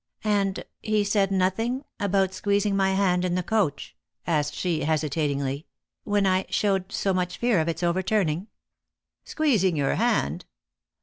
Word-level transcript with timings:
"And 0.23 0.65
he 0.81 1.03
said 1.03 1.29
nothing 1.29 1.85
about 1.99 2.33
squeezing 2.33 2.75
my 2.75 2.93
hand 2.95 3.23
in 3.23 3.35
the 3.35 3.43
coach," 3.43 3.95
asked 4.25 4.55
she, 4.55 4.81
hesitatingly," 4.81 5.67
when 6.11 6.25
I 6.25 6.47
showed 6.49 6.91
so 6.91 7.13
much 7.13 7.37
fear 7.37 7.59
of 7.59 7.67
its 7.67 7.83
overturning?"" 7.83 8.47
Squeezing 9.31 9.75
your 9.75 9.93
hand 9.93 10.45